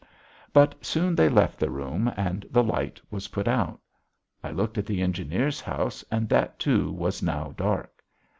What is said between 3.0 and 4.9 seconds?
was put out.... I looked at